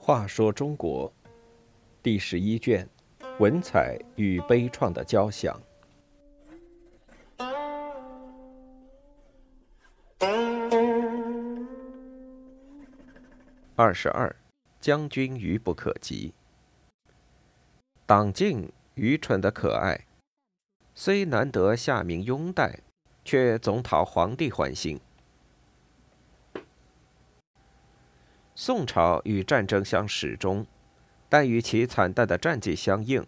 [0.00, 1.10] 话说中国
[2.02, 2.86] 第十一卷：
[3.38, 5.58] 文采与悲怆的交响。
[13.76, 14.36] 二十二，
[14.78, 16.34] 将军愚不可及。
[18.06, 20.06] 党敬愚蠢的可爱，
[20.94, 22.80] 虽难得下民拥戴，
[23.24, 25.00] 却总讨皇帝欢心。
[28.54, 30.64] 宋朝与战争相始终，
[31.28, 33.26] 但与其惨淡的战绩相应，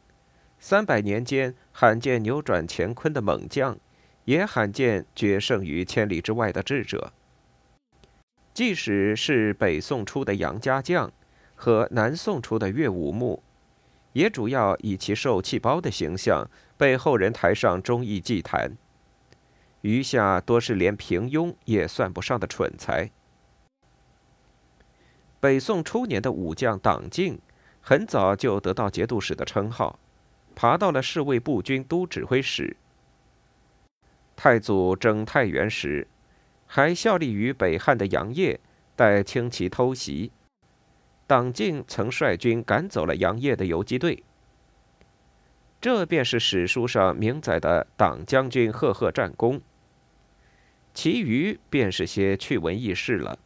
[0.60, 3.76] 三百年间罕见扭转乾坤的猛将，
[4.24, 7.12] 也罕见决胜于千里之外的智者。
[8.54, 11.12] 即使是北宋初的杨家将
[11.54, 13.42] 和南宋初的岳武穆，
[14.12, 18.76] 也主要以其受气包的形象被后人抬上忠义祭坛。
[19.86, 23.08] 余下多是连平庸也算不上的蠢材。
[25.38, 27.38] 北宋初年的武将党敬，
[27.80, 30.00] 很早就得到节度使的称号，
[30.56, 32.76] 爬到了侍卫步军都指挥使。
[34.34, 36.08] 太祖征太原时。
[36.68, 38.58] 还效力于北汉的杨业，
[38.96, 40.32] 待轻骑偷袭，
[41.24, 44.24] 党敬曾率军赶走了杨业的游击队。
[45.80, 49.60] 这便是史书上明载的党将军赫赫战功。
[50.96, 53.38] 其余便是些趣闻轶事了。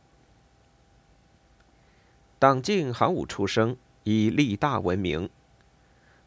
[2.38, 5.28] 党敬行武出生，以立大闻名。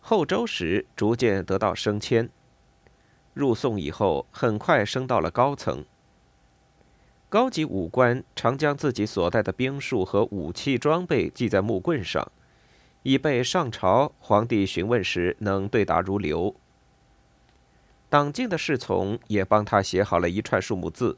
[0.02, 2.30] 后周时逐渐得到升迁，
[3.34, 5.86] 入宋以后，很快升到了高层。
[7.30, 12.30] 高级武官常将自己所带的兵术和武器装备记在木棍上，
[13.04, 16.54] 以备上朝皇帝询问时能对答如流。
[18.14, 21.18] 党敬的侍从也帮他写好了一串数目字，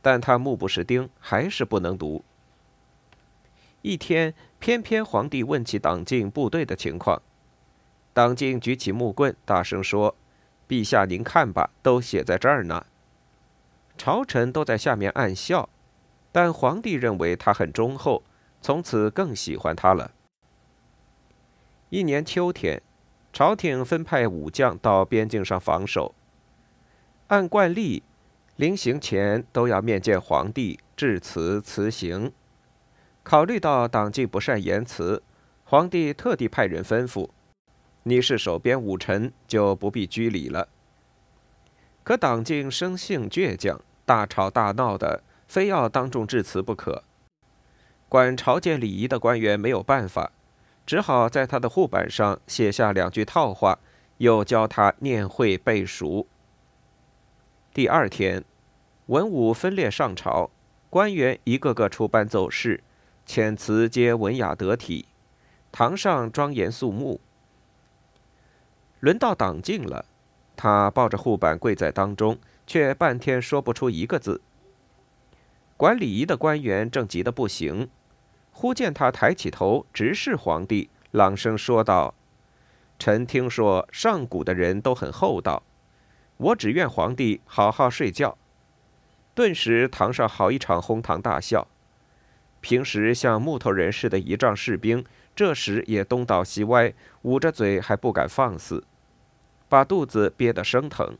[0.00, 2.24] 但他目不识丁，还是不能读。
[3.82, 7.20] 一天，偏偏皇帝问起党敬部队的情况，
[8.14, 10.16] 党敬举起木棍，大声说
[10.66, 12.86] ：“陛下，您看吧，都写在这儿呢。”
[13.98, 15.68] 朝臣都在下面暗笑，
[16.32, 18.22] 但皇帝认为他很忠厚，
[18.62, 20.12] 从此更喜欢他了。
[21.90, 22.80] 一年秋天，
[23.36, 26.14] 朝廷分派武将到边境上防守。
[27.26, 28.02] 按惯例，
[28.56, 32.32] 临行前都要面见皇帝，致辞辞行。
[33.22, 35.22] 考虑到党纪不善言辞，
[35.64, 37.28] 皇帝特地派人吩咐
[38.04, 40.68] ：“你是守边武臣，就不必拘礼了。”
[42.02, 47.04] 可党敬生性倔强，大吵大闹的，非要当众致辞不可。
[48.08, 50.32] 管朝见礼仪的官员没有办法，
[50.86, 53.80] 只好在他的护板上写下两句套话，
[54.18, 56.26] 又教他念会背熟。
[57.74, 58.44] 第二天，
[59.06, 60.50] 文武分列上朝，
[60.88, 62.82] 官员一个个出班奏事，
[63.26, 65.06] 遣词皆文雅得体，
[65.72, 67.20] 堂上庄严肃穆。
[69.00, 70.06] 轮到党进了。
[70.58, 74.40] 他抱着护板跪在当中，却半天说不出一个字。
[75.76, 77.90] 管礼仪的官员正急得不行，
[78.58, 82.14] 忽见他抬起头直视皇帝，朗声说道
[82.98, 85.62] ：“臣听说上古的人都很厚道，
[86.38, 88.38] 我只愿皇帝好好睡觉。”
[89.36, 91.68] 顿时堂上好一场哄堂大笑。
[92.62, 98.84] 平时像木头人似的仪仗士兵，这时也东倒西歪，捂着嘴还不敢放肆。
[99.68, 101.18] 把肚子憋得生疼。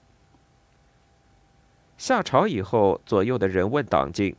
[1.99, 4.35] 下朝以后，左右的人问党敬：“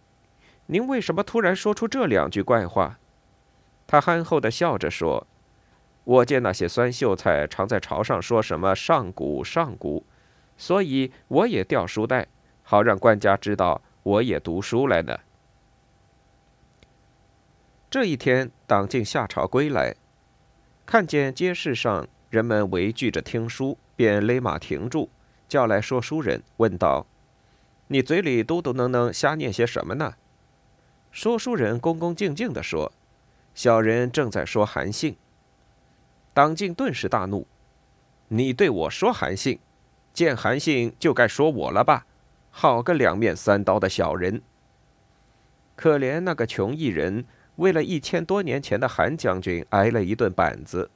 [0.68, 3.00] 您为什么突然说出这两句怪话？”
[3.88, 5.26] 他憨厚的笑着说
[6.06, 10.06] ：“我见那些酸秀才常在朝上说什么上古上古，
[10.56, 12.28] 所以我也掉书袋，
[12.64, 15.18] 好让官家知道我也读书来呢。”
[17.90, 19.96] 这一天，党敬下朝归来，
[20.86, 23.78] 看见街市上人们围聚着听书。
[23.96, 25.10] 便勒马停住，
[25.48, 27.08] 叫来说书人，问道
[27.90, 30.14] ：“你嘴里嘟嘟囔囔瞎念些什么呢？”
[31.18, 32.92] 说书人恭恭敬敬地说
[33.56, 35.18] ：“小人正在说韩信。”
[36.32, 37.48] 党敬顿时大怒
[38.30, 39.58] ：“你对我说韩信，
[40.14, 42.06] 见韩信就该说我了吧？
[42.52, 44.44] 好个两面三刀的小人！
[45.76, 47.26] 可怜那个穷艺人，
[47.56, 50.92] 为了一千多年前的韩将军挨了一顿板子。”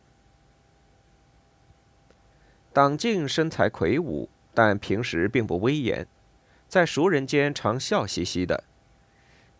[2.71, 6.05] 党敬身材魁梧，但平时并不威严，
[6.67, 8.65] 在熟人间常笑嘻嘻的。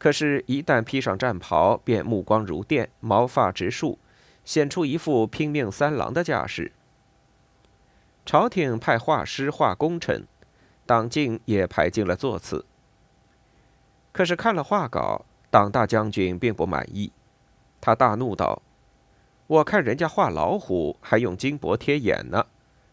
[0.02, 4.00] 可是，一旦披上战袍，便目光如电，毛发直竖，
[4.44, 6.72] 显出一副拼命三郎的架势。
[8.26, 10.26] 朝廷派画师画功臣，
[10.88, 12.66] 党敬也排进了座次。
[14.12, 17.12] 可是看了画稿，党大将军并不满意，
[17.80, 18.64] 他大怒道
[19.46, 22.48] ：“我看人家画老虎还用金箔贴眼呢，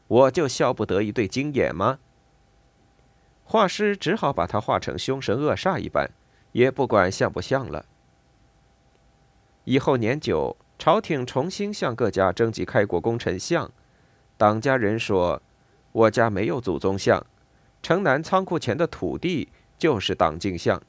[0.08, 2.00] 我就笑不得一对金眼吗？”
[3.44, 6.10] 画师只好把他画成凶神恶煞一般，
[6.52, 7.84] 也不管像不像了。
[9.64, 13.70] 以后年久，朝廷重新向各家征集开国功臣像，
[14.36, 15.42] 党家人说
[15.92, 17.24] ：“我家没有祖宗像，
[17.82, 20.82] 城南仓库前的土地就是党镜像。”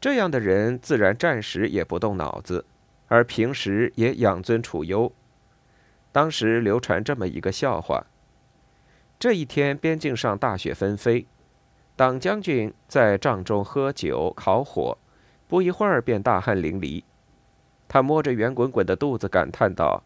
[0.00, 2.64] 这样的人自然战时也不动脑子，
[3.08, 5.12] 而平时也养尊处优。
[6.10, 8.06] 当时流传这么一个笑话。
[9.18, 11.26] 这一天，边境上大雪纷飞，
[11.94, 14.96] 党将军在帐中喝酒烤火，
[15.46, 17.04] 不一会儿便大汗淋漓。
[17.86, 20.02] 他摸着圆滚滚的肚子，感叹道：“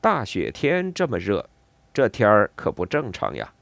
[0.00, 1.48] 大雪天这么热，
[1.92, 3.52] 这天儿可不正常呀。”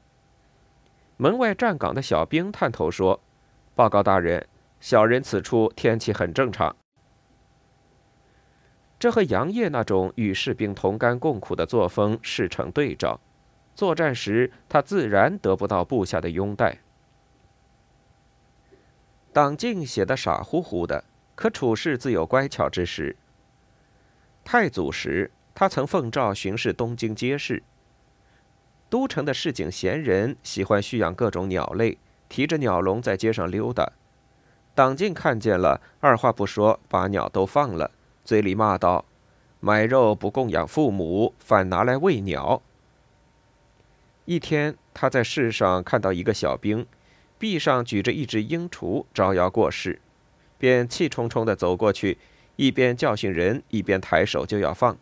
[1.17, 3.19] 门外站岗的小兵探头说
[3.73, 4.47] ：“报告大人，
[4.79, 6.75] 小人此处天气很正常。”
[8.99, 13.19] 这和杨业那种与士兵同甘共苦的作风势成对照。
[13.73, 16.77] 作战时，他自然得不到部下的拥戴。
[19.35, 21.03] 党静写的傻乎乎的，
[21.35, 23.17] 可处事自有乖巧之时。
[24.45, 27.61] 太祖时，他曾奉诏巡视东京街市。
[28.89, 31.97] 都城的市井闲人喜欢蓄养各种鸟类，
[32.29, 33.91] 提着鸟笼在街上溜达。
[34.73, 37.91] 党静看见了，二话不说，把鸟都放了，
[38.23, 39.03] 嘴里骂道
[39.59, 42.61] ：“买肉不供养父母，反拿来喂鸟。”
[44.23, 46.87] 一天，他在市上看到一个小兵，
[47.37, 49.99] 臂上举着一只鹰雏，招摇过市，
[50.57, 52.17] 便气冲冲地走过去，
[52.55, 54.97] 一边教训人，一边抬手就要放。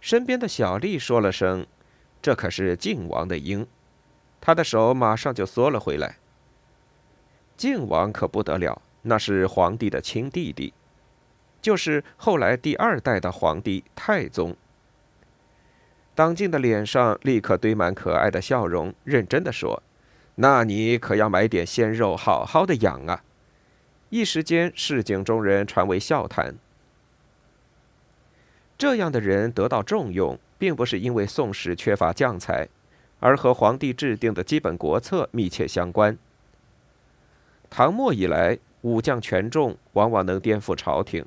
[0.00, 1.66] 身边的小丽说了声
[2.22, 3.66] ：“这可是靖王的鹰。”
[4.40, 6.16] 他的手马上就缩了回来。
[7.58, 10.72] 靖王可不得了，那是皇帝的亲弟弟，
[11.60, 14.56] 就是后来第二代的皇帝太宗。
[16.14, 19.82] 党静的脸上立刻堆满可爱的笑容，认真的说
[20.42, 23.22] ：“那你可要买点鲜肉，好好的养啊！”
[24.08, 26.54] 一时间，市井中人传为笑谈。
[28.78, 32.68] 这样的人得到重用，并不是因为宋史缺乏将才，
[33.20, 36.16] 而和皇帝制定的基本国策密切相关。
[37.68, 41.24] 唐末以来，武将权重往往能颠覆朝廷。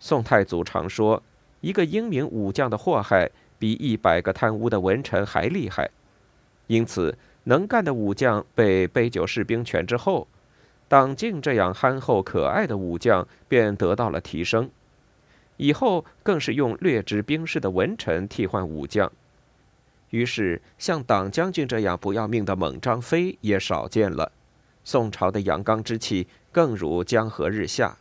[0.00, 1.22] 宋太祖常说
[1.60, 5.88] ：“一个英明武将的祸害。”比一百个贪污的文臣还厉害，
[6.66, 10.26] 因此能干的武将被杯酒释兵权之后，
[10.88, 14.70] 党静这样憨厚可爱的武将便得到了提升。
[15.56, 19.10] 以后更是用略知兵事的文臣替换武将，
[20.10, 24.32] 于是像党将军这样不要命的猛张飞也少见了。
[24.82, 27.96] 宋朝的阳刚之气更如江河日下。